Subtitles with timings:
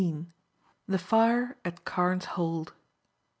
[0.87, 2.73] THE FIRE AT CARNE'S HOLD.